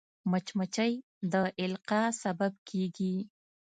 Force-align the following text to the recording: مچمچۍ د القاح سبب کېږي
مچمچۍ 0.31 0.93
د 1.31 1.33
القاح 1.63 2.07
سبب 2.23 2.53
کېږي 2.69 3.15